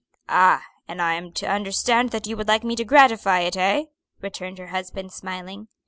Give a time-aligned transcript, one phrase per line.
[0.29, 0.63] "Ah!
[0.87, 3.83] and I am to understand that you would like me to gratify it, eh?"
[4.19, 5.67] returned her husband, smiling.